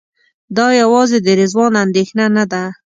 [0.57, 2.63] دا یوازې د رضوان اندېښنه نه ده.